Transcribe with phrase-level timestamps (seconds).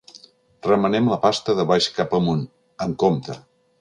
[0.67, 2.43] Remenem la pasta de baix cap amunt,
[2.87, 3.37] amb compte.